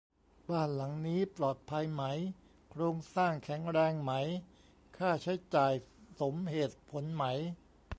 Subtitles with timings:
[0.49, 2.03] บ้านหลังนี้ ปลอดภัยไหม
[2.69, 4.11] โครงสร้างแข็งแรงไหม
[4.97, 5.73] ค่าใช้จ่าย
[6.21, 7.23] สมเหตุผลไหม